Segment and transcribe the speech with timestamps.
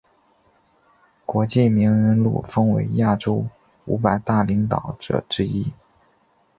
[1.27, 3.45] 国际名人录封为亚洲
[3.85, 5.71] 五百大领导者之一。